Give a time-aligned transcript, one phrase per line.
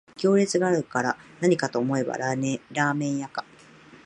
[0.17, 3.45] 行列があるからなにかと思えばラーメン屋か